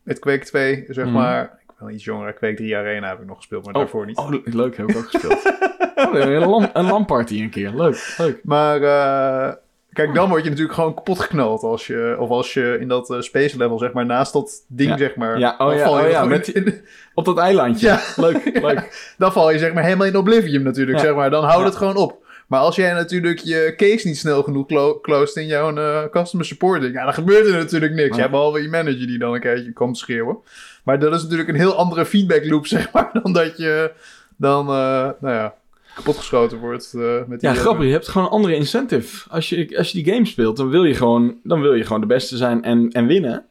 [0.04, 1.14] met Quake 2, zeg Mhm.
[1.14, 1.58] maar...
[1.80, 4.18] wel iets jonger, Quake 3 Arena heb ik nog gespeeld, maar daarvoor niet.
[4.18, 5.46] Oh, leuk, heb ik ook gespeeld.
[5.96, 7.06] oh, een, lam, een
[7.42, 7.72] een keer.
[7.76, 8.40] Leuk, leuk.
[8.44, 9.54] Maar eh,
[9.94, 11.64] kijk, dan word je natuurlijk gewoon kapot geknald.
[11.64, 14.90] Als je, of als je in dat eh, space level, zeg maar, naast dat ding,
[14.90, 14.98] Ja.
[14.98, 15.40] zeg maar...
[15.40, 16.82] Ja, oh ja, val je oh ja, gewoon met in- in-
[17.14, 17.88] Op dat eilandje.
[17.88, 18.00] Ja.
[18.16, 19.14] Leuk, leuk.
[19.18, 21.30] dan val je zeg maar helemaal in Oblivion natuurlijk, zeg maar.
[21.30, 22.28] Dan houdt het gewoon op.
[22.48, 26.46] Maar als jij natuurlijk je case niet snel genoeg clo- closed in jouw eh, customer
[26.46, 28.18] support ding, ja, dan gebeurt er natuurlijk niks.
[28.18, 30.38] Ja, behalve je manager die dan een keertje komt schreeuwen.
[30.84, 33.92] Maar dat is natuurlijk een heel andere feedback loop, zeg maar, dan dat je
[34.36, 35.56] dan, eh, nou ja,
[35.96, 37.50] kapotgeschoten wordt eh, met die...
[37.50, 37.86] Ja, grappig.
[37.86, 39.30] Je hebt gewoon een andere incentive.
[39.30, 42.02] Als je, als je die game speelt, dan wil je gewoon, dan wil je gewoon
[42.02, 43.46] de beste zijn en, en winnen.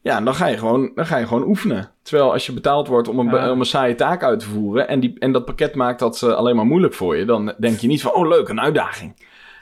[0.00, 1.90] Ja, dan ga, je gewoon, dan ga je gewoon oefenen.
[2.02, 3.50] Terwijl als je betaald wordt om een, Ja.
[3.50, 4.88] om een saaie taak uit te voeren...
[4.88, 7.24] en, die, en dat pakket maakt dat alleen maar moeilijk voor je...
[7.24, 9.14] dan denk je niet van, oh leuk, een uitdaging.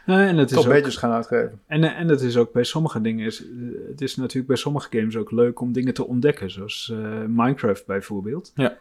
[0.06, 1.60] Ja, en het is ook, beetjes gaan uitgeven.
[1.66, 3.26] en, en het is ook bij sommige dingen...
[3.26, 3.50] Is, eh,
[3.88, 6.50] het is natuurlijk bij sommige games ook leuk om dingen te ontdekken.
[6.50, 8.52] Zoals eh, Minecraft bijvoorbeeld.
[8.54, 8.76] Ja.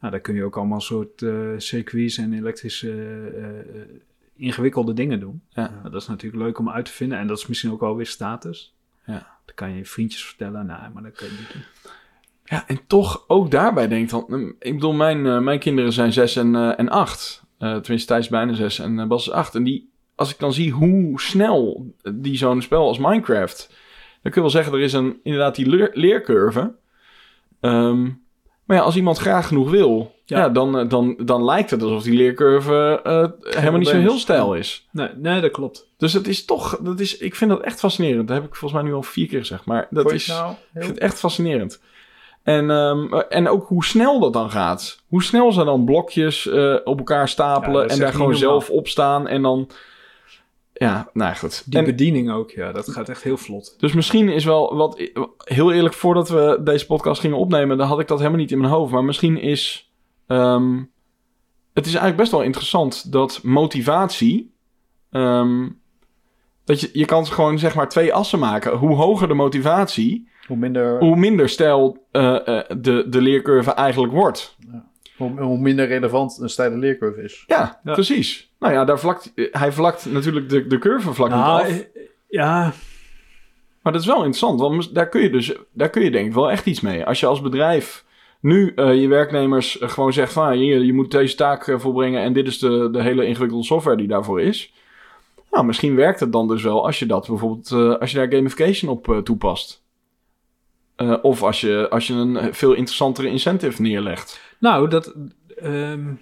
[0.00, 3.86] Nou, daar kun je ook allemaal soort eh circuits en elektrische eh, eh,
[4.36, 5.40] ingewikkelde dingen doen.
[5.48, 5.70] Ja.
[5.80, 7.18] Nou, dat is natuurlijk leuk om uit te vinden.
[7.18, 8.74] En dat is misschien ook wel weer status.
[9.06, 9.26] Ja.
[9.44, 10.66] Dan kan je je vriendjes vertellen.
[10.66, 11.62] Nou, maar dat kan je niet doen.
[12.44, 14.24] Ja, en toch ook daarbij denk ik dan...
[14.28, 17.44] hm, Ik bedoel, mijn, mijn kinderen zijn zes en, eh, en acht.
[17.58, 19.54] Eh, tenminste, Thijs is bijna zes en Bas is acht.
[19.54, 23.68] En die, als ik dan zie hoe snel die zo'n spel als Minecraft...
[24.22, 26.72] Dan kun je wel zeggen, er is een, inderdaad die leer- leercurve.
[27.60, 28.02] Ehm,
[28.64, 30.14] maar ja, als iemand graag genoeg wil...
[30.24, 30.38] Ja.
[30.38, 30.48] Ja.
[30.48, 34.54] dan, eh, dan, dan lijkt het alsof die leercurve eh, helemaal niet zo heel stijl
[34.54, 34.86] is.
[34.90, 35.88] Nee, nee, dat klopt.
[35.96, 36.78] Dus het is toch...
[36.82, 38.28] Dat is, ik vind dat echt fascinerend.
[38.28, 39.64] Dat heb ik volgens mij nu al vier keer gezegd.
[39.64, 40.26] Maar dat is...
[40.26, 41.80] nou Ik heel- vind het echt fascinerend.
[42.42, 45.02] En, ehm, en ook hoe snel dat dan gaat.
[45.08, 48.88] Hoe snel ze dan blokjes eh, op elkaar stapelen dat en daar gewoon zelf op
[48.88, 49.28] staan.
[49.28, 49.68] En dan...
[50.78, 51.62] Ja, nou goed.
[51.70, 53.74] Die En- bediening ook, ja, dat gaat echt heel vlot.
[53.78, 55.10] dus misschien is wel wat...
[55.44, 57.78] Heel eerlijk, voordat we deze podcast gingen opnemen...
[57.78, 58.92] dan had ik dat helemaal niet in mijn hoofd.
[58.92, 59.90] Maar misschien is...
[60.26, 60.76] ehm,
[61.72, 64.54] het is eigenlijk best wel interessant dat motivatie...
[65.10, 65.68] ehm,
[66.64, 68.76] dat je, je kan gewoon zeg maar twee assen maken.
[68.76, 70.28] Hoe hoger de motivatie...
[70.46, 74.56] Hoe minder, hoe minder stijl eh, eh, de, de leercurve eigenlijk wordt.
[75.16, 77.44] Hoe, hoe minder relevant een steile leercurve is.
[77.46, 77.92] Ja, Ja.
[77.92, 78.50] precies.
[78.58, 81.84] Nou ja, daar vlakt, hij vlakt natuurlijk de, de curve vlak niet Nou, af.
[82.28, 82.72] ja,
[83.82, 86.32] Maar dat is wel interessant, want daar kun je dus, daar kun je denk ik
[86.34, 87.04] wel echt iets mee.
[87.04, 88.04] Als je als bedrijf
[88.40, 91.78] nu eh, je werknemers eh, gewoon zegt van, ah, hier, je moet deze taak eh,
[91.78, 94.72] volbrengen en dit is de, de hele ingewikkelde software die daarvoor is.
[95.50, 98.32] Nou, misschien werkt het dan dus wel als je dat bijvoorbeeld, eh, als je daar
[98.32, 99.84] gamification op toepast.
[100.96, 104.40] Eh, of als je, als je een veel interessantere incentive neerlegt.
[104.58, 105.14] nou, dat...
[105.56, 106.14] ehm,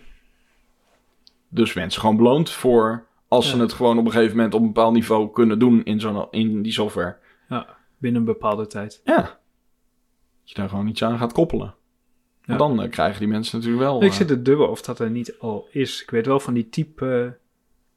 [1.48, 4.66] Dus mensen gewoon beloond voor als ze het gewoon op een gegeven moment op een
[4.66, 7.16] bepaald niveau kunnen doen in, zo'n, in die software.
[7.48, 7.66] ja,
[7.98, 9.00] binnen een bepaalde tijd.
[9.04, 9.16] Ja.
[9.20, 9.32] Dat
[10.44, 11.74] je daar gewoon iets aan gaat koppelen.
[12.44, 12.56] Ja.
[12.56, 14.02] Dan eh, krijgen die mensen natuurlijk wel.
[14.02, 16.02] Ik eh, zit te dubben of dat er niet al is.
[16.02, 17.30] Ik weet wel van die type eh,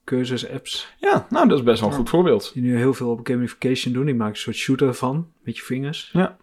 [0.03, 2.01] cursus-apps Ja, nou, dat is best wel een Ja.
[2.01, 2.51] goed voorbeeld.
[2.53, 4.05] die nu heel veel op gamification doen.
[4.05, 6.09] Die maken een soort shooter van, met je vingers.
[6.13, 6.37] Ja.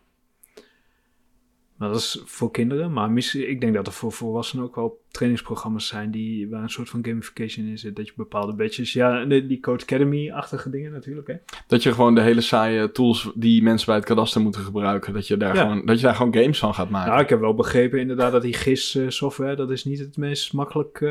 [1.84, 2.92] Maar dat is voor kinderen.
[2.92, 6.70] Maar misschien, ik denk dat er voor volwassenen ook wel trainingsprogramma's zijn die, waar een
[6.70, 7.96] soort van gamification in zit.
[7.96, 11.26] Dat je bepaalde badges, ja, die Code Academy-achtige dingen natuurlijk.
[11.26, 11.34] Hè?
[11.66, 15.26] Dat je gewoon de hele saaie tools die mensen bij het kadaster moeten gebruiken, dat
[15.26, 15.62] je daar, Ja.
[15.62, 17.10] gewoon, dat je daar gewoon games van gaat maken.
[17.10, 21.00] Nou, ik heb wel begrepen inderdaad dat die GIS-software, dat is niet het meest makkelijk
[21.00, 21.10] eh,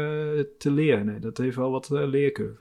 [0.58, 1.06] te leren.
[1.06, 2.60] Nee, dat heeft wel wat eh, leercurve.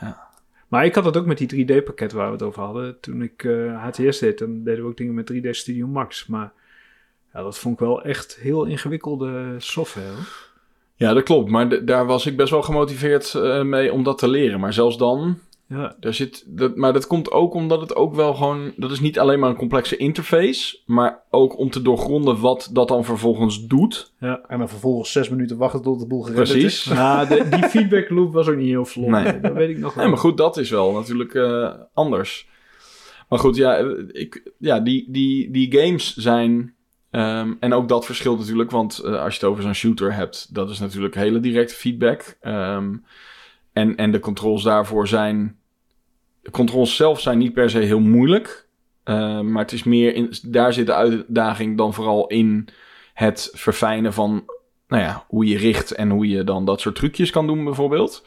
[0.00, 0.28] Ja.
[0.68, 3.00] Maar ik had het ook met die 3D-pakket waar we het over hadden.
[3.00, 6.26] Toen ik eh, HTS deed, dan deden we ook dingen met 3D Studio Max.
[6.26, 6.52] Maar
[7.34, 10.06] ja, dat vond ik wel echt heel ingewikkelde software.
[10.08, 10.52] hoor.
[10.96, 11.50] Ja, dat klopt.
[11.50, 14.60] Maar d- daar was ik best wel gemotiveerd eh, mee om dat te leren.
[14.60, 18.34] Maar zelfs dan, Ja, daar zit, dat, maar dat komt ook omdat het ook wel
[18.34, 18.72] gewoon...
[18.76, 22.88] Dat is niet alleen maar een complexe interface, maar ook om te doorgronden wat dat
[22.88, 24.12] dan vervolgens doet.
[24.20, 26.64] En dan vervolgens zes minuten wachten tot de boel Precies.
[26.64, 26.84] is.
[26.94, 29.06] nou, de, die feedback loop was ook niet heel vlot.
[29.08, 29.22] Nee.
[29.24, 29.40] Nee.
[29.40, 30.02] Dat weet ik nog wel.
[30.02, 32.48] Nee, maar goed, dat is wel natuurlijk eh, anders.
[33.28, 36.74] Maar goed, ja, eh, ik, ja die, die, die games zijn...
[37.14, 40.54] ehm, en ook dat verschilt natuurlijk, want eh, als je het over zo'n shooter hebt...
[40.54, 42.36] dat is natuurlijk hele directe feedback.
[42.40, 42.96] Ehm,
[43.72, 45.58] en, en de controls daarvoor zijn...
[46.42, 48.68] De controls zelf zijn niet per se heel moeilijk.
[49.04, 50.14] Ehm, maar het is meer...
[50.14, 52.68] In, daar zit de uitdaging dan vooral in
[53.14, 54.44] het verfijnen van...
[54.88, 58.26] Nou ja, hoe je richt en hoe je dan dat soort trucjes kan doen bijvoorbeeld.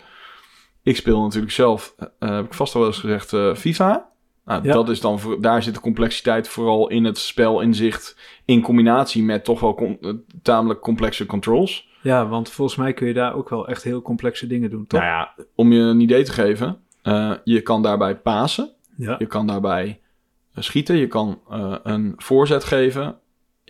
[0.84, 4.10] Ik speel natuurlijk zelf, eh, heb ik vast al wel eens gezegd, eh, FIFA.
[4.48, 4.74] Nou, Ja.
[4.74, 9.44] dat is dan voor, daar zit de complexiteit vooral in het spelinzicht in combinatie met
[9.44, 11.90] toch wel com- eh, tamelijk complexe controls.
[12.02, 15.00] Ja, want volgens mij kun je daar ook wel echt heel complexe dingen doen, toch?
[15.00, 19.16] Nou ja, om je een idee te geven, eh, je kan daarbij pasen, Ja.
[19.20, 20.00] je kan daarbij
[20.54, 21.40] eh, schieten, je kan
[21.84, 23.18] een voorzet geven, en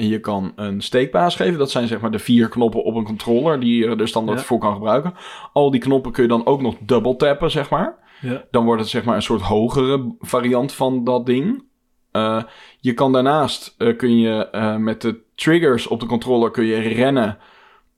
[0.06, 1.58] je kan een steekpaas geven.
[1.58, 4.40] Dat zijn zeg maar de vier knoppen op een controller die je er dus standaard
[4.40, 4.46] Ja.
[4.46, 5.14] voor kan gebruiken.
[5.54, 7.96] Al die knoppen kun je dan ook nog double tappen, zeg maar.
[8.22, 8.44] Ja.
[8.52, 11.64] Dan wordt het zeg maar een soort hogere variant van dat ding.
[12.12, 12.44] Eh,
[12.80, 16.78] je kan daarnaast eh, kun je eh, met de triggers op de controller kun je
[16.78, 17.38] rennen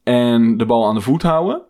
[0.03, 1.62] en de bal aan de voet houden.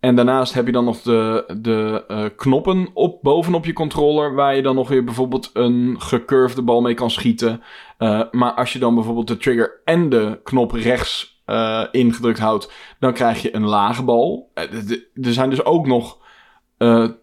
[0.00, 4.56] En daarnaast heb je dan nog de, de eh, knoppen op, bovenop je controller, waar
[4.56, 7.62] je dan nog weer bijvoorbeeld een gecurvede bal mee kan schieten.
[7.98, 12.72] Eh, maar als je dan bijvoorbeeld de trigger en de knop rechts eh, ingedrukt houdt,
[12.98, 14.50] dan krijg je een lage bal.
[14.54, 16.18] Er zijn dus ook nog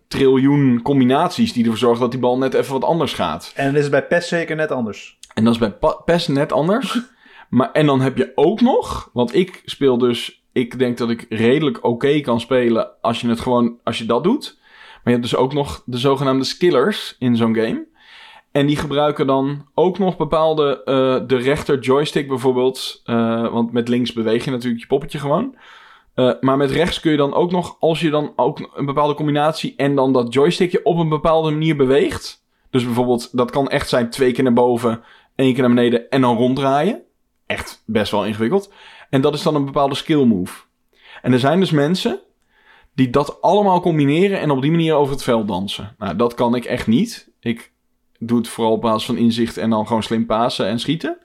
[0.08, 3.52] triljoen combinaties die ervoor zorgen dat die bal net even wat anders gaat.
[3.56, 5.18] En dat is bij PES zeker net anders.
[5.34, 7.00] En dat is bij PES net anders.
[7.50, 11.26] maar, en dan heb je ook nog, want ik speel dus, ik denk dat ik
[11.30, 14.58] redelijk oké kan spelen als je het gewoon, als je dat doet.
[14.60, 17.86] Maar je hebt dus ook nog de zogenaamde skillers in zo'n game.
[18.52, 23.02] En die gebruiken dan ook nog bepaalde, eh, de rechter joystick bijvoorbeeld.
[23.06, 25.56] eh, want met links beweeg je natuurlijk je poppetje gewoon.
[26.14, 29.14] Eh, maar met rechts kun je dan ook nog, als je dan ook een bepaalde
[29.14, 32.46] combinatie en dan dat joystickje op een bepaalde manier beweegt.
[32.70, 35.04] Dus bijvoorbeeld, dat kan echt zijn twee keer naar boven,
[35.36, 37.02] één keer naar beneden en dan ronddraaien.
[37.46, 38.72] Echt best wel ingewikkeld.
[39.16, 40.64] En dat is dan een bepaalde skill move.
[41.22, 42.20] En er zijn dus mensen
[42.94, 45.96] die dat allemaal combineren en op die manier over het veld dansen.
[45.98, 47.32] Nou, dat kan ik echt niet.
[47.40, 47.72] Ik
[48.20, 51.18] doe het vooral op basis van inzicht en dan gewoon slim pasen en schieten.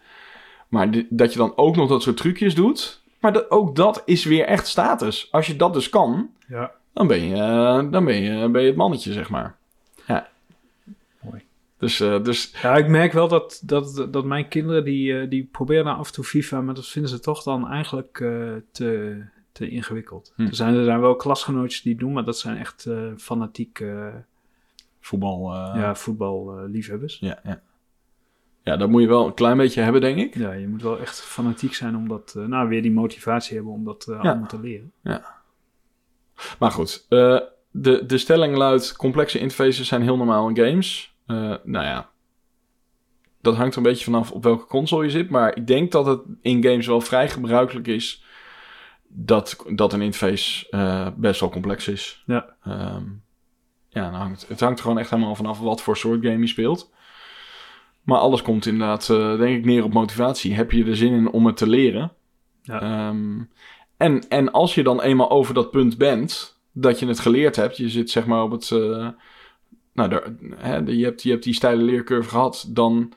[0.68, 3.02] Maar dat je dan ook nog dat soort trucjes doet.
[3.20, 5.28] Maar dat, ook dat is weer echt status.
[5.30, 6.70] Als je dat dus kan, Ja.
[6.92, 9.56] dan ben je, eh, dan ben je, ben je het mannetje, zeg maar.
[11.80, 11.86] Ja.
[11.86, 15.48] Dus, eh, dus Ja, ik merk wel dat, dat, dat mijn kinderen, die, eh, die
[15.52, 19.20] proberen af en toe FIFA, maar dat vinden ze toch dan eigenlijk eh, te,
[19.52, 20.32] te ingewikkeld.
[20.36, 20.42] Hm.
[20.42, 23.84] Er, zijn, er zijn wel klasgenootjes die het doen, maar dat zijn echt eh fanatiek
[25.00, 25.52] voetbal...
[25.54, 27.18] ja, voetballiefhebbers.
[27.18, 27.62] ja, ja.
[28.62, 30.34] ja, dat moet je wel een klein beetje hebben, denk ik.
[30.34, 33.84] ja, je moet wel echt fanatiek zijn om dat, nou weer die motivatie hebben om
[33.84, 34.16] dat Ja.
[34.16, 34.92] allemaal te leren.
[36.58, 38.96] Maar goed, de, de stelling luidt...
[38.96, 41.09] complexe interfaces zijn heel normaal in games.
[41.30, 42.10] Eh, nou ja,
[43.40, 45.30] dat hangt er een beetje vanaf op welke console je zit.
[45.30, 48.24] Maar ik denk dat het in games wel vrij gebruikelijk is...
[49.08, 52.22] dat, dat een interface eh, best wel complex is.
[52.26, 52.56] Ja.
[52.64, 53.04] Ehm,
[53.88, 56.46] ja, dan hangt, het hangt er gewoon echt helemaal vanaf wat voor soort game je
[56.46, 56.92] speelt.
[58.02, 60.54] Maar alles komt inderdaad, eh, denk ik, neer op motivatie.
[60.54, 62.12] Heb je er zin in om het te leren?
[62.62, 62.80] Ja.
[62.80, 63.42] Ehm,
[63.96, 67.76] en, en als je dan eenmaal over dat punt bent, dat je het geleerd hebt,
[67.76, 68.70] je zit zeg maar op het.
[69.92, 70.22] Nou, daar,
[70.56, 73.12] hè, je, hebt, je hebt die steile leercurve gehad, dan,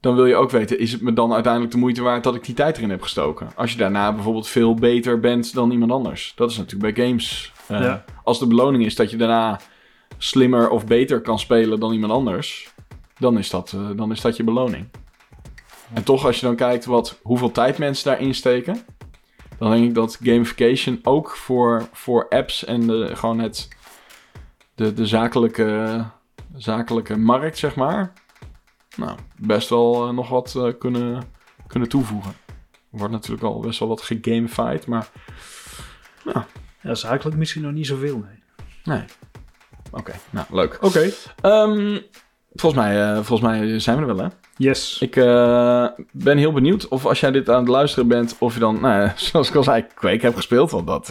[0.00, 2.44] dan wil je ook weten, is het me dan uiteindelijk de moeite waard dat ik
[2.44, 3.50] die tijd erin heb gestoken?
[3.54, 6.32] Als je daarna bijvoorbeeld veel beter bent dan iemand anders.
[6.36, 7.52] Dat is natuurlijk bij games.
[7.66, 8.04] Eh, Ja.
[8.24, 9.60] Als de beloning is dat je daarna
[10.18, 12.74] slimmer of beter kan spelen dan iemand anders,
[13.18, 14.88] dan is dat, eh, dan is dat je beloning.
[15.92, 18.78] En toch, als je dan kijkt wat, hoeveel tijd mensen daarin steken,
[19.58, 23.68] dan denk ik dat gamification ook voor, voor apps en de, gewoon het,
[24.74, 26.04] de, de zakelijke,
[26.56, 28.12] zakelijke markt, zeg maar,
[28.96, 31.24] nou, best wel eh, nog wat eh, kunnen,
[31.66, 32.32] kunnen toevoegen.
[32.66, 35.08] Er wordt natuurlijk al best wel wat gegamified, maar
[36.82, 38.42] Ja, zakelijk misschien nog niet zoveel, nee.
[38.84, 39.04] nee.
[39.90, 40.78] Oké, nou, leuk.
[40.80, 41.10] Oké.
[41.40, 41.98] Ehm,
[42.54, 44.30] volgens, mij, eh, volgens mij zijn we er wel, hè?
[44.56, 44.98] Yes.
[44.98, 45.14] Ik
[46.12, 49.10] ben heel benieuwd of als jij dit aan het luisteren bent, of je dan, nou,
[49.16, 51.08] zoals ik al zei, Quake hebt gespeeld, want dat,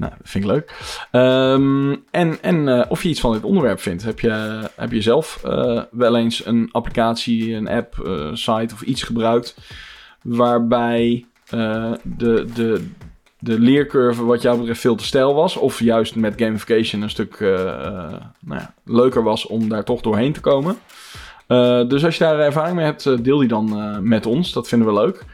[0.00, 0.74] nou, dat vind ik leuk.
[1.10, 4.02] Ehm, en en eh, of je iets van dit onderwerp vindt.
[4.02, 8.82] Heb je, heb je zelf eh, wel eens een applicatie, een app, eh, site of
[8.82, 9.56] iets gebruikt
[10.22, 11.24] waarbij
[12.02, 12.88] de, de,
[13.38, 17.38] de leercurve wat jou betreft veel te stijl was, of juist met gamification een stuk
[18.40, 20.76] nou ja, leuker was om daar toch doorheen te komen?
[21.50, 24.52] Uh, dus als je daar ervaring mee hebt, uh, deel die dan uh, met ons.
[24.52, 25.24] Dat vinden we leuk.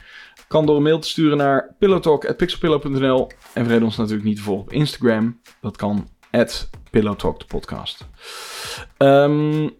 [0.49, 3.31] Kan door een mail te sturen naar pillowtalk.pixelpillow.nl.
[3.53, 5.41] En vergeet ons natuurlijk niet te volgen op Instagram.
[5.61, 8.09] Dat kan at pillowtalk de podcast.
[8.99, 9.71] Um,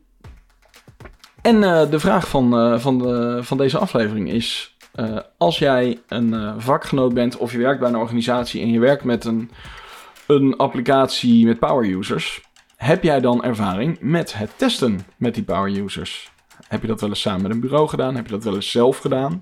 [1.43, 4.77] en uh, de vraag van, van, de, van deze aflevering is...
[4.95, 8.63] uh, als jij een vakgenoot bent of je werkt bij een organisatie...
[8.63, 9.51] en je werkt met een,
[10.27, 12.41] een applicatie met power users...
[12.77, 16.31] heb jij dan ervaring met het testen met die power users?
[16.69, 18.17] Heb je dat wel eens samen met een bureau gedaan?
[18.17, 19.41] Heb je dat wel eens zelf gedaan?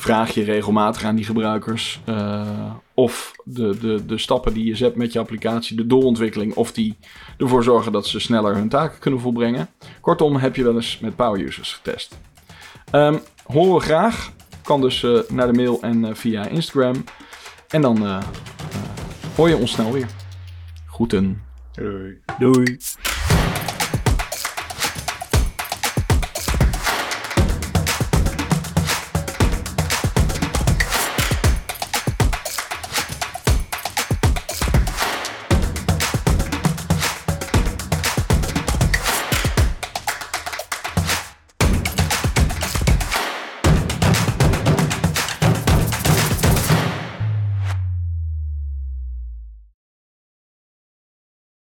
[0.00, 4.96] Vraag je regelmatig aan die gebruikers uh, of de, de, de stappen die je zet
[4.96, 6.96] met je applicatie, de doorontwikkeling, of die
[7.38, 9.68] ervoor zorgen dat ze sneller hun taken kunnen volbrengen.
[10.00, 12.18] Kortom, heb je wel eens met power users getest.
[12.92, 14.32] Um, horen we graag.
[14.62, 17.04] Kan dus uh, naar de mail en uh, via Instagram.
[17.68, 18.22] En dan uh,
[19.36, 20.06] hoor je ons snel weer.
[20.86, 21.42] Groeten.
[21.72, 22.18] Doei.
[22.38, 22.78] Doei.